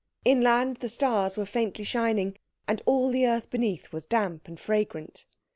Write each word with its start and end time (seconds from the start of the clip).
Inland 0.25 0.77
the 0.77 0.89
stars 0.89 1.37
were 1.37 1.45
faintly 1.45 1.83
shining, 1.83 2.39
and 2.67 2.81
all 2.87 3.11
the 3.11 3.27
earth 3.27 3.51
beneath 3.51 3.91
was 3.91 4.07
damp 4.07 4.47
and 4.47 4.59
fragrant. 4.59 5.27